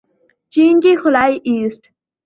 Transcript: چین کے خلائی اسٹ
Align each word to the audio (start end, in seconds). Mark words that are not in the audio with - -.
چین 0.53 0.75
کے 0.83 0.95
خلائی 1.01 1.35
اسٹ 1.51 1.81